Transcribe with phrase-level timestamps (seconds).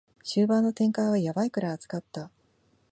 [0.23, 2.31] 終盤の展開はヤバいくらい熱かった